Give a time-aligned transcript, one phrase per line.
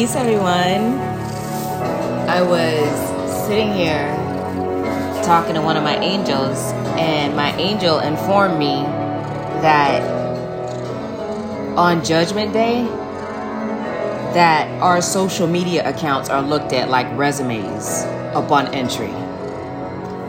[0.00, 0.98] Peace, everyone.
[2.26, 4.08] I was sitting here
[5.22, 8.80] talking to one of my angels, and my angel informed me
[9.60, 10.00] that
[11.76, 12.84] on Judgment Day,
[14.32, 19.12] that our social media accounts are looked at like resumes upon entry.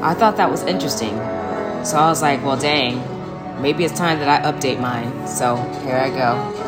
[0.02, 1.16] I thought that was interesting.
[1.86, 3.02] So I was like, well, dang,
[3.62, 5.26] maybe it's time that I update mine.
[5.30, 6.61] So here I go.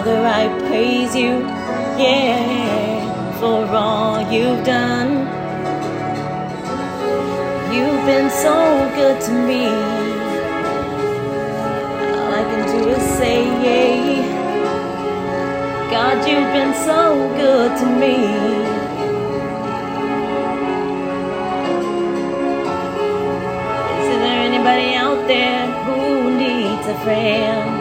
[0.00, 1.40] Father, I praise you,
[2.00, 5.10] yeah, for all you've done.
[7.70, 8.56] You've been so
[8.96, 9.66] good to me.
[12.16, 14.24] All I can do is say, yeah.
[15.90, 18.16] God, you've been so good to me.
[24.00, 27.79] Is there anybody out there who needs a friend?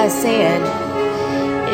[0.00, 0.62] I said,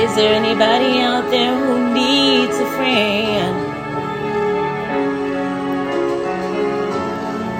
[0.02, 3.54] Is there anybody out there who needs a friend?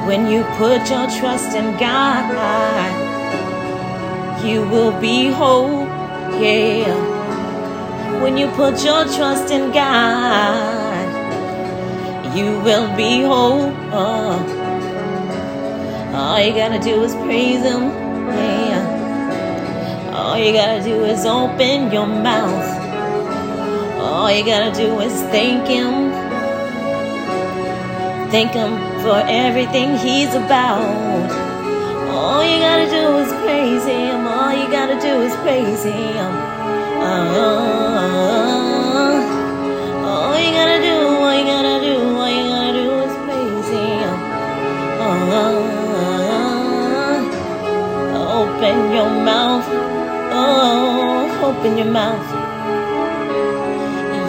[0.09, 2.91] When you put your trust in God,
[4.45, 5.87] you will be whole,
[6.43, 6.97] yeah.
[8.21, 11.07] When you put your trust in God,
[12.37, 13.73] you will be whole.
[13.93, 14.35] Oh.
[16.13, 17.83] All you gotta do is praise Him,
[18.35, 18.96] yeah.
[20.27, 22.69] All you gotta do is open your mouth.
[24.03, 26.11] All you gotta do is thank Him.
[28.33, 28.73] Thank Him
[29.03, 30.83] for everything He's about.
[32.11, 34.27] All you gotta do is praise Him.
[34.27, 36.33] All you gotta do is praise Him.
[37.07, 37.31] Uh,
[40.11, 44.11] all you gotta do, all you gotta do, all you gotta do is praise Him.
[45.07, 45.47] Uh,
[48.43, 49.96] open your mouth.
[51.43, 52.29] Open your mouth.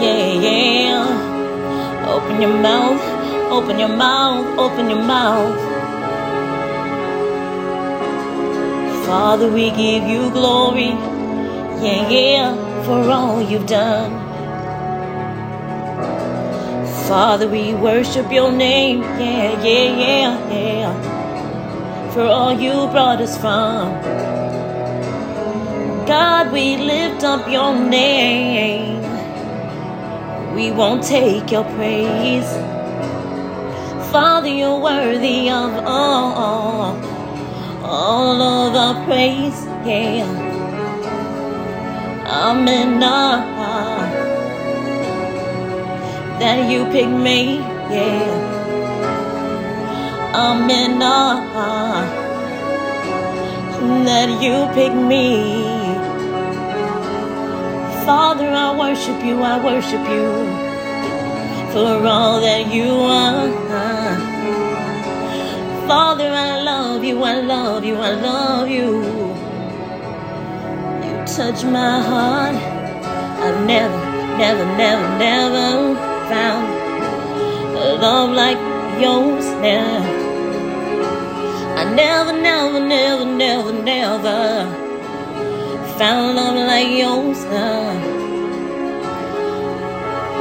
[0.02, 2.08] Yeah, yeah.
[2.08, 3.18] Open your mouth.
[3.50, 5.58] Open your mouth, open your mouth.
[9.06, 10.90] Father, we give you glory,
[11.82, 14.12] yeah, yeah, for all you've done.
[17.08, 24.17] Father, we worship your name, yeah, yeah, yeah, yeah, for all you brought us from.
[26.08, 29.02] God, we lift up your name.
[30.56, 32.50] We won't take your praise.
[34.10, 36.96] Father, you're worthy of all,
[37.84, 40.26] all of our praise, yeah.
[42.26, 43.02] Amen.
[46.40, 47.58] That you pick me,
[47.92, 48.56] yeah.
[50.36, 51.00] Amen.
[54.06, 55.77] That you pick me.
[58.08, 60.32] Father, I worship you, I worship you
[61.74, 63.50] for all that you are.
[65.90, 69.04] Father, I love you, I love you, I love you.
[71.04, 72.56] You touch my heart.
[72.56, 74.00] I've never,
[74.38, 75.96] never, never, never
[76.30, 76.66] found
[77.76, 78.58] a love like
[79.02, 80.00] yours now.
[81.76, 84.87] I never, never, never, never, never
[85.98, 88.18] found love like yours now.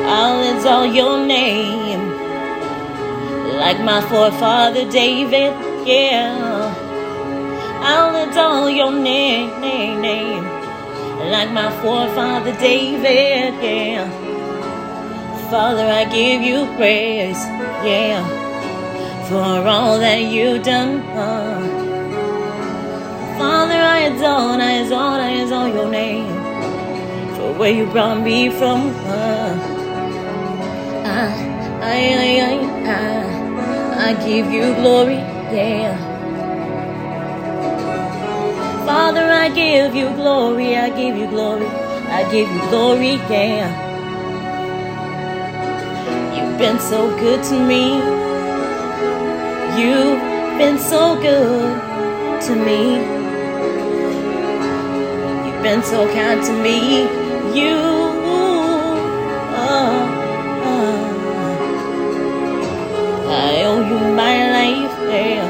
[0.08, 2.00] I'll exalt your name
[3.58, 5.54] like my forefather David,
[5.86, 6.74] yeah.
[7.82, 10.44] I'll exalt your name, name, name
[11.30, 14.08] like my forefather David, yeah.
[15.50, 17.42] Father, I give you praise,
[17.82, 18.22] yeah,
[19.28, 21.65] for all that you've done.
[24.18, 26.26] Father, I exalt, I exalt, I your name
[27.36, 28.88] for where you brought me from.
[29.06, 29.76] Uh.
[31.04, 31.28] I,
[31.82, 32.54] I, I,
[32.88, 35.16] I, I give you glory,
[35.52, 35.96] yeah.
[38.86, 43.68] Father, I give you glory, I give you glory, I give you glory, yeah.
[46.34, 47.96] You've been so good to me.
[49.78, 50.20] You've
[50.58, 53.15] been so good to me
[55.66, 56.78] been so kind to me.
[57.58, 57.76] You.
[58.76, 59.82] Oh,
[60.70, 60.88] oh.
[63.28, 65.46] I owe you my life, yeah.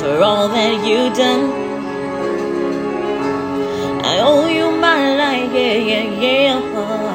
[0.00, 1.44] For all that you've done.
[4.12, 6.60] I owe you my life, yeah, yeah, yeah.
[6.82, 7.12] Oh,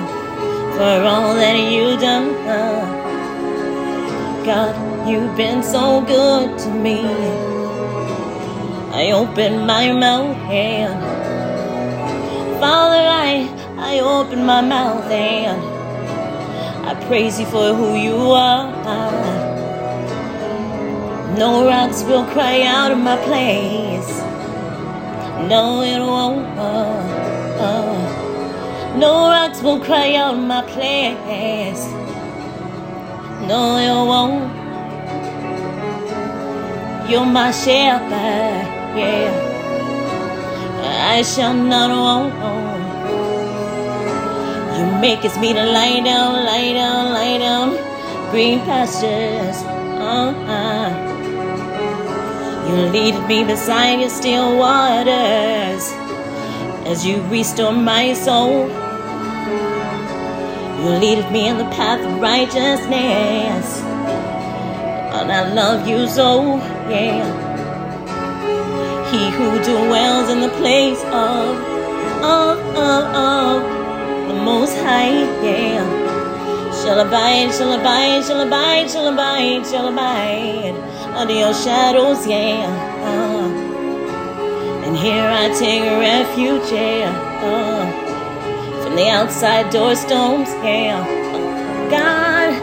[0.77, 2.27] for all that you've done.
[4.45, 4.73] God,
[5.09, 7.20] you've been so good to me.
[9.21, 11.21] Open my mouth and
[12.59, 13.47] Father, I,
[13.77, 15.61] I open my mouth and
[16.87, 18.71] I praise you for who you are.
[21.37, 24.09] No rocks will cry out in my place.
[25.49, 26.45] No, it won't.
[26.57, 27.21] Uh.
[28.97, 31.85] No rocks will cry out in my place.
[33.47, 34.51] No, it won't.
[37.09, 39.51] You're my shepherd, yeah.
[41.13, 42.33] I shall not want.
[44.77, 47.77] You make us meet a lie down, lie down, lie down,
[48.31, 49.57] green pastures.
[50.01, 51.09] Uh-uh.
[52.67, 55.91] You lead me beside your still waters
[56.87, 58.69] as you restore my soul.
[60.79, 66.57] You lead me in the path of righteousness, and I love you so,
[66.89, 67.50] yeah.
[69.11, 71.57] He who dwells in the place of,
[72.23, 75.83] of, of, of the Most High, yeah.
[76.81, 80.75] Shall abide, shall abide, shall abide, shall abide, shall abide
[81.13, 82.65] under your shadows, yeah.
[83.03, 83.49] Uh,
[84.85, 87.11] and here I take refuge, yeah.
[87.43, 91.03] Uh, from the outside door stones, yeah.
[91.91, 92.57] God,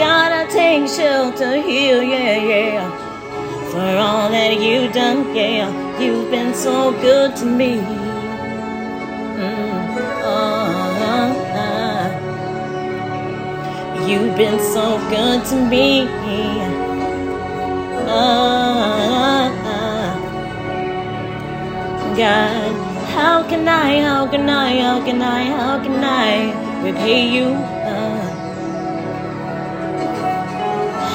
[0.00, 3.70] God, I take shelter here, yeah, yeah.
[3.70, 5.91] For all that you've done, yeah.
[6.00, 7.76] You've been so good to me.
[9.38, 11.28] Mm, uh,
[11.62, 12.06] uh,
[14.06, 16.08] you've been so good to me.
[22.16, 22.72] God,
[23.14, 26.52] how can I, how can I, how can I, how can I
[26.82, 27.46] repay you?
[27.46, 28.20] Uh,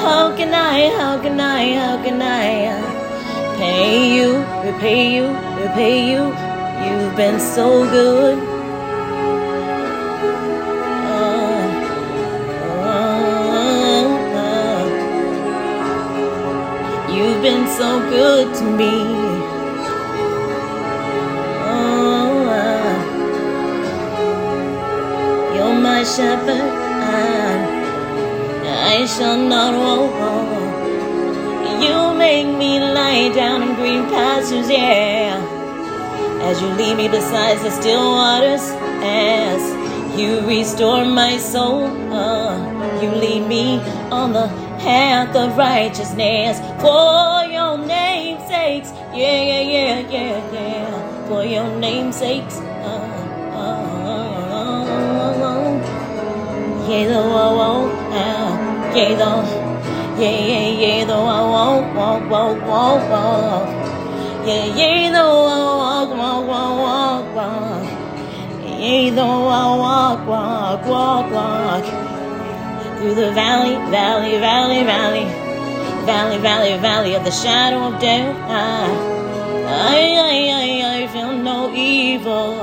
[0.01, 2.96] how can I, how can I, how can I uh,
[3.57, 5.27] pay you, repay you,
[5.61, 6.23] repay you?
[6.85, 8.37] You've been so good.
[17.17, 18.93] You've been so good to me.
[25.55, 26.49] You're my shepherd,
[27.47, 30.56] and I shall not want.
[32.17, 35.37] Make me lie down in green pastures, yeah.
[36.41, 38.61] As you lead me beside the still waters,
[39.03, 42.57] as you restore my soul, uh,
[43.01, 43.79] you lead me
[44.09, 44.47] on the
[44.79, 48.91] path of righteousness for your name's sakes.
[49.13, 51.27] Yeah, yeah, yeah, yeah, yeah.
[51.27, 52.57] For your name's sakes.
[52.57, 52.97] Uh,
[53.53, 53.77] uh,
[54.57, 54.85] uh,
[56.89, 57.93] yeah, though I won't.
[58.11, 59.56] Uh, yeah, though.
[60.17, 63.67] Yeah, yeah, yeah, though I won't walk, walk.
[64.47, 67.85] Yeah, yeah, though I walk, walk, walk, walk, walk.
[68.65, 71.85] Yeah, though I walk, walk, walk, walk
[72.97, 75.25] through the valley, valley, valley, valley,
[76.07, 78.35] valley, valley, valley of the shadow of death.
[78.49, 78.89] I,
[79.67, 82.57] I, I, I feel no evil,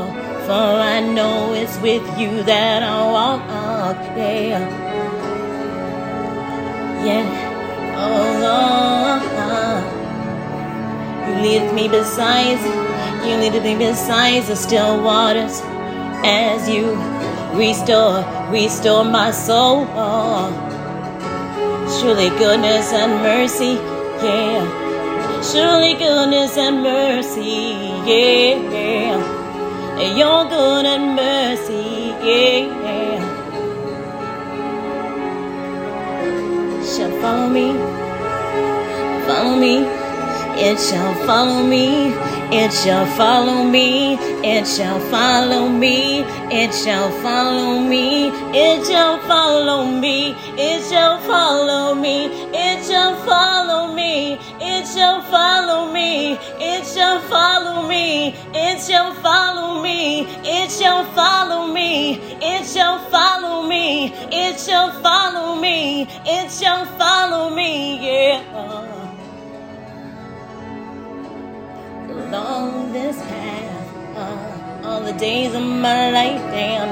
[0.45, 3.43] for I know it's with you that I walk.
[4.17, 4.59] Yeah,
[7.05, 7.34] yeah.
[9.37, 9.81] Oh,
[11.29, 12.61] you lead me beside,
[13.27, 15.61] you lead me beside the still waters
[16.25, 16.97] as you
[17.55, 19.87] Restore, restore my soul.
[19.95, 20.51] Oh.
[21.87, 23.75] Surely goodness and mercy,
[24.25, 25.41] yeah.
[25.41, 29.17] Surely goodness and mercy, yeah.
[30.17, 33.23] Your good and mercy, yeah.
[36.83, 37.71] Shall follow me,
[39.35, 39.79] follow me.
[40.57, 42.15] It shall follow me
[42.57, 44.15] it shall follow me,
[44.45, 50.27] it shall follow me, it shall follow me, it shall follow me,
[50.57, 53.99] it shall follow me, it shall follow me,
[54.65, 61.73] it shall follow me, it shall follow me, it shall follow me, it shall follow
[61.73, 68.94] me, it shall follow me, it shall follow me, it shall follow me, yeah.
[72.29, 76.41] Along this path uh, all the days of my life.
[76.53, 76.89] Damn,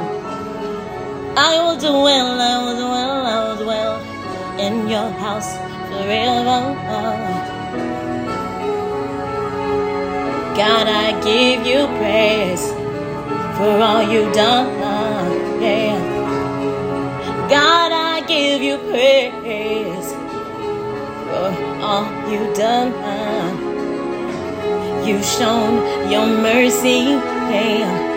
[1.36, 3.94] I will dwell, I will dwell, I will dwell
[4.60, 5.50] in your house
[5.88, 6.60] forever.
[10.54, 12.64] God, I give you praise
[13.56, 14.68] for all you've done.
[15.62, 15.98] Yeah.
[17.48, 20.12] God, I give you praise
[21.26, 21.48] for
[21.82, 23.71] all you've done.
[25.06, 27.18] You've shown your mercy.
[27.52, 28.12] Yeah.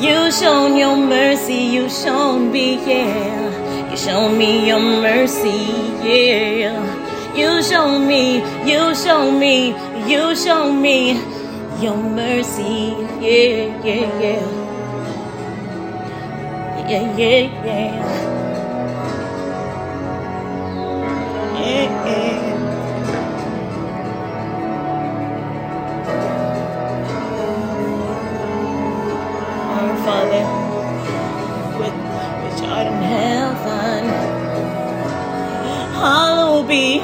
[0.00, 3.90] You shown your mercy, you shown me, yeah.
[3.90, 5.58] You shown me your mercy,
[6.06, 7.34] yeah.
[7.34, 9.74] You shown me, you shown me,
[10.06, 11.18] you shown me
[11.82, 14.46] your mercy, yeah, yeah.
[16.88, 17.66] Yeah, yeah, yeah.
[17.66, 18.57] Yeah,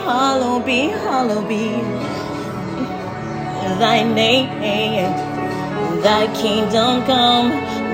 [0.05, 1.67] hallowed be, hallowed be,
[3.83, 5.13] thy name.
[6.03, 7.49] Thy kingdom come,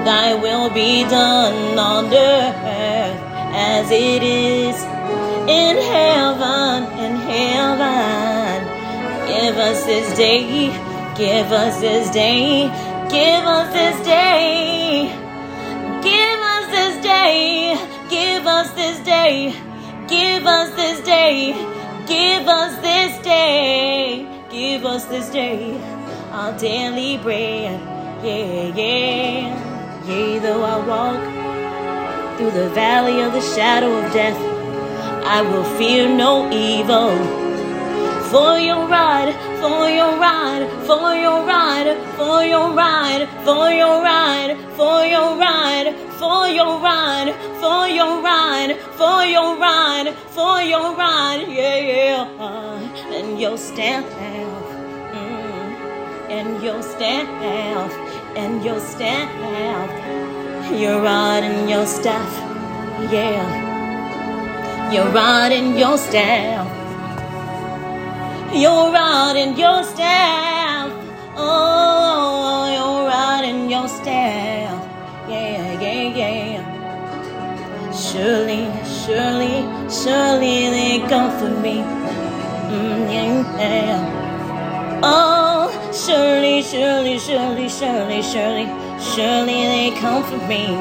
[0.04, 3.20] thy will be done on earth
[3.54, 4.76] as it is
[5.48, 8.56] in heaven, in heaven.
[9.28, 10.68] Give us this day,
[11.16, 12.68] give us this day,
[13.08, 15.20] give us this day.
[16.02, 17.76] Give us this day,
[18.08, 19.54] give us this day,
[20.08, 21.52] give us this day,
[22.10, 25.80] give us this day, give us this day
[26.32, 27.80] our daily bread.
[28.24, 30.06] Yeah, yeah.
[30.06, 34.36] Yea, though I walk through the valley of the shadow of death,
[35.24, 37.10] I will fear no evil.
[38.30, 44.56] For your ride, for your ride, for your ride, for your ride, for your ride,
[44.76, 48.39] for your ride, for your ride, for your ride,
[48.96, 53.16] for your ride, for your ride, yeah, yeah.
[53.16, 55.10] And your staff, mm,
[56.30, 57.92] and your staff,
[58.36, 59.30] and your staff,
[60.72, 62.32] your rod and your staff,
[63.12, 63.68] yeah.
[64.92, 66.80] Your rod and your staff
[68.52, 70.90] your rod and your staff.
[71.36, 75.28] Oh, your rod and your staff.
[75.28, 76.49] Yeah, yeah, yeah.
[78.10, 81.76] Surely, surely, surely they comfort me.
[82.70, 85.00] Mm, yeah, yeah.
[85.04, 88.66] Oh, surely, surely, surely, surely, surely,
[89.14, 90.74] surely they comfort me.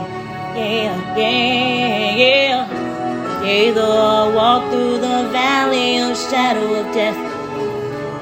[0.57, 3.45] Yeah, yeah, yeah.
[3.45, 7.19] Yea, though I walk through the valley of shadow of death.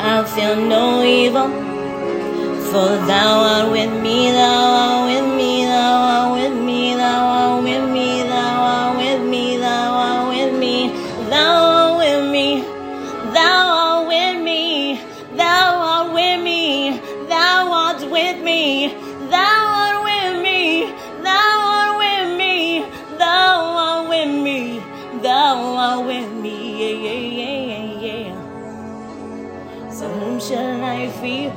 [0.02, 1.48] I feel no evil,
[2.72, 5.37] for thou art with me, thou art with me,
[26.06, 27.66] with me, yeah, yeah, yeah,
[28.01, 29.89] yeah, yeah.
[29.92, 31.51] So whom shall I fear?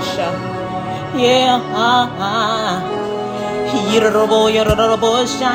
[0.00, 1.18] Yirorobosha.
[1.18, 3.00] Yeah, ah, ah.
[3.92, 5.50] Yirorobo, robo, Yarabosha,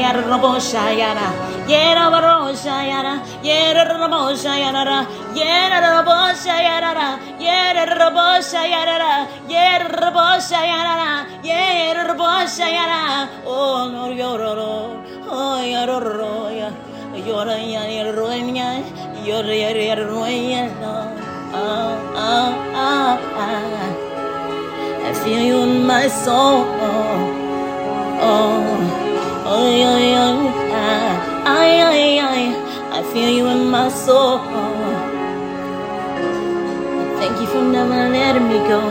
[0.00, 1.28] Yarabosha, Yara.
[1.68, 3.22] Yerabosha, Yara.
[3.42, 5.06] Yerabosha, Yara.
[5.34, 7.08] Yerabosha, Yara.
[7.38, 9.28] Yerabosha, Yara.
[9.48, 11.26] Yerabosha, Yara.
[11.44, 13.28] Yerabosha, Yara.
[13.46, 14.72] Oh, no, Yororo.
[15.28, 16.50] Oh, Yororo.
[16.50, 16.76] Yororo.
[17.14, 18.26] Yororo.
[19.24, 19.66] Yororo.
[19.86, 20.26] Yororo.
[20.26, 21.09] Yororo.
[21.52, 21.58] Oh,
[22.14, 25.04] oh, oh, oh.
[25.04, 26.64] I feel you in my soul.
[26.78, 27.50] Oh,
[28.22, 32.42] oh, oh, yeah, yeah, ay, ay, ay.
[32.92, 34.38] I feel you in my soul.
[37.18, 38.82] Thank you for never letting me go.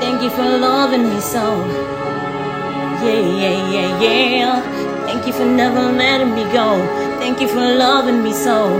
[0.00, 1.64] Thank you for loving me so.
[3.04, 5.06] Yeah, yeah, yeah, yeah.
[5.06, 6.82] Thank you for never letting me go.
[7.20, 8.78] Thank you for loving me so.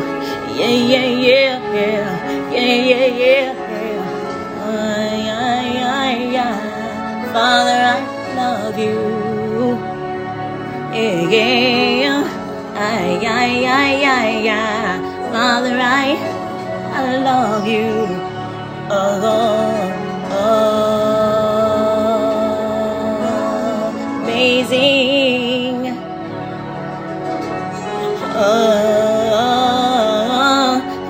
[0.58, 4.68] Yeah, yeah, yeah, yeah, yeah, yeah, yeah, yeah.
[4.68, 6.58] Ay, ay, ay, ay.
[7.32, 7.96] Father, I
[8.36, 8.98] love you.
[10.92, 12.24] Yeah, yeah.
[12.74, 15.00] Ay, ay, ay, ay.
[15.32, 16.16] Father, I,
[16.94, 18.06] I love you.
[18.90, 19.22] Oh,
[20.32, 20.38] oh,
[24.24, 25.76] amazing.
[28.34, 29.42] Oh,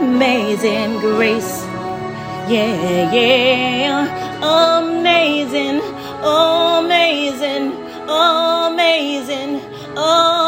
[0.00, 0.97] amazing grace.
[2.48, 4.80] Yeah, yeah.
[4.80, 5.80] Amazing,
[6.22, 7.72] amazing,
[8.08, 9.60] amazing,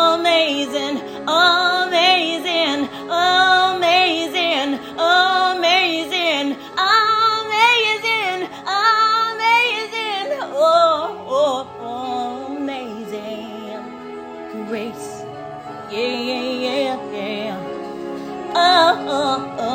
[0.01, 0.97] amazing,
[1.29, 10.29] amazing, amazing, amazing, amazing, amazing.
[10.55, 13.83] Oh, oh, amazing
[14.69, 15.23] grace.
[15.91, 17.59] Yeah, yeah, yeah, yeah.
[18.55, 19.70] Oh, oh, oh,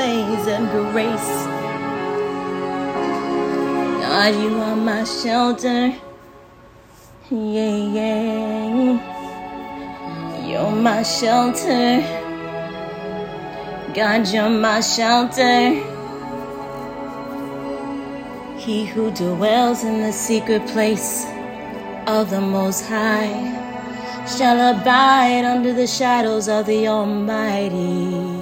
[0.00, 1.46] amazing grace.
[4.00, 5.94] God, you are my shelter.
[7.30, 8.96] Yeah, yeah.
[10.46, 12.00] You're my shelter.
[13.94, 15.74] God, you're my shelter.
[18.58, 21.26] He who dwells in the secret place
[22.06, 23.58] of the Most High
[24.26, 28.39] shall abide under the shadows of the Almighty.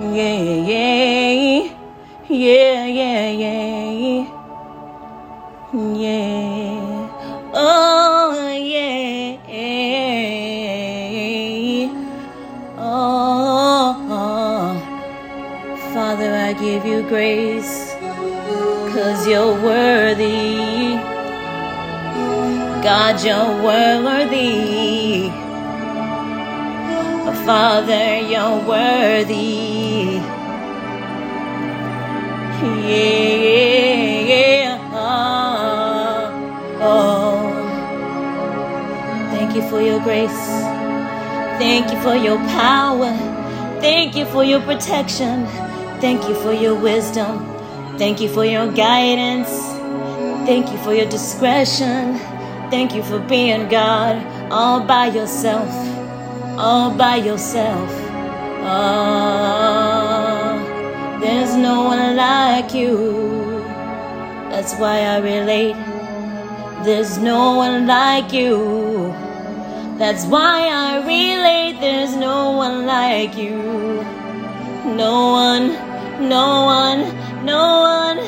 [0.00, 1.30] Yeah, yeah,
[2.28, 4.26] yeah, yeah,
[5.72, 7.52] yeah.
[7.54, 9.38] Oh, yeah.
[12.76, 13.94] Oh,
[15.94, 17.94] Father, I give you grace,
[18.92, 20.75] cause you're worthy.
[22.86, 25.28] God, you're worthy.
[27.44, 30.20] Father, you're worthy.
[32.86, 34.78] Yeah.
[36.80, 37.50] Oh.
[39.32, 40.30] Thank you for your grace.
[41.58, 43.10] Thank you for your power.
[43.80, 45.44] Thank you for your protection.
[46.00, 47.52] Thank you for your wisdom.
[47.98, 49.50] Thank you for your guidance.
[50.46, 52.35] Thank you for your discretion.
[52.70, 55.96] Thank you for being God all by yourself
[56.58, 57.90] all by yourself.
[58.68, 59.98] Oh,
[61.20, 63.60] there's no one like you.
[64.50, 65.76] That's why I relate.
[66.84, 69.12] There's no one like you.
[69.98, 71.78] That's why I relate.
[71.80, 74.02] There's no one like you.
[74.96, 75.76] No one,
[76.28, 77.04] no one,
[77.44, 78.18] no one,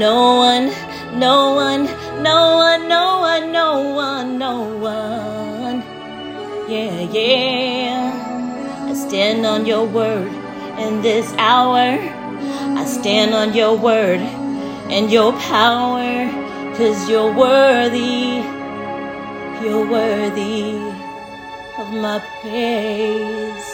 [0.00, 0.72] No one,
[1.20, 1.84] no one,
[2.22, 5.82] no one, no one, no one, no one.
[6.70, 8.86] Yeah, yeah.
[8.88, 10.32] I stand on your word
[10.78, 11.98] in this hour.
[12.80, 14.20] I stand on your word
[14.88, 16.30] and your power,
[16.78, 18.40] cause you're worthy.
[19.60, 20.78] You're worthy
[21.76, 23.68] of my praise.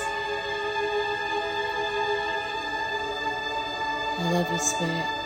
[4.18, 5.25] I love you, Spirit.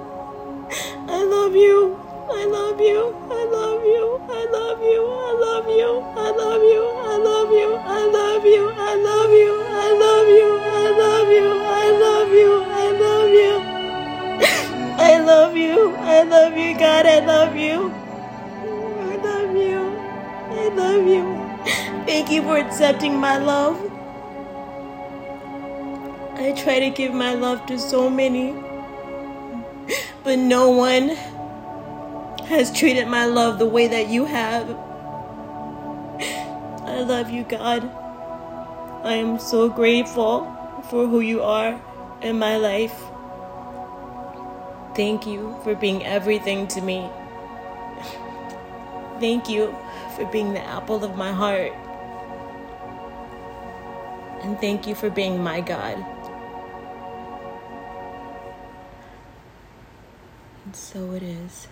[22.51, 23.79] For accepting my love.
[26.35, 28.53] I try to give my love to so many
[30.25, 31.15] but no one
[32.49, 34.69] has treated my love the way that you have.
[36.83, 37.89] I love you, God.
[39.05, 40.43] I am so grateful
[40.89, 41.81] for who you are
[42.21, 42.99] in my life.
[44.93, 47.09] Thank you for being everything to me.
[49.21, 49.73] Thank you
[50.17, 51.71] for being the apple of my heart.
[54.43, 56.03] And thank you for being my God.
[60.65, 61.67] And so it is.